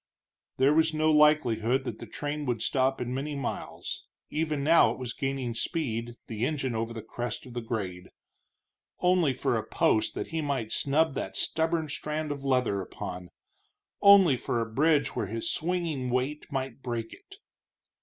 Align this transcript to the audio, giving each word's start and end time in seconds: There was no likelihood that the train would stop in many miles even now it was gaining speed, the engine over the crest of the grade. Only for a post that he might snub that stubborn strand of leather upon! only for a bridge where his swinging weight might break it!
There 0.57 0.73
was 0.73 0.95
no 0.95 1.11
likelihood 1.11 1.83
that 1.83 1.99
the 1.99 2.07
train 2.07 2.47
would 2.47 2.63
stop 2.63 2.99
in 2.99 3.13
many 3.13 3.35
miles 3.35 4.07
even 4.31 4.63
now 4.63 4.89
it 4.91 4.97
was 4.97 5.13
gaining 5.13 5.53
speed, 5.53 6.15
the 6.25 6.43
engine 6.43 6.73
over 6.73 6.91
the 6.91 7.03
crest 7.03 7.45
of 7.45 7.53
the 7.53 7.61
grade. 7.61 8.09
Only 8.99 9.31
for 9.31 9.57
a 9.57 9.63
post 9.63 10.15
that 10.15 10.29
he 10.29 10.41
might 10.41 10.71
snub 10.71 11.13
that 11.13 11.37
stubborn 11.37 11.87
strand 11.87 12.31
of 12.31 12.43
leather 12.43 12.81
upon! 12.81 13.29
only 14.01 14.37
for 14.37 14.59
a 14.59 14.65
bridge 14.73 15.15
where 15.15 15.27
his 15.27 15.51
swinging 15.53 16.09
weight 16.09 16.47
might 16.51 16.81
break 16.81 17.13
it! 17.13 17.35